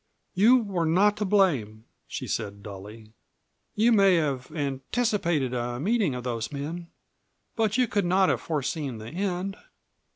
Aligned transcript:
"You 0.33 0.57
were 0.63 0.87
not 0.87 1.15
to 1.17 1.25
blame," 1.25 1.85
she 2.07 2.25
said 2.25 2.63
dully. 2.63 3.13
"You 3.75 3.91
may 3.91 4.15
have 4.15 4.51
anticipated 4.51 5.53
a 5.53 5.79
meeting 5.79 6.15
of 6.15 6.23
those 6.23 6.51
men, 6.51 6.87
but 7.55 7.77
you 7.77 7.87
could 7.87 8.05
not 8.05 8.27
have 8.29 8.41
foreseen 8.41 8.97
the 8.97 9.09
end. 9.09 9.55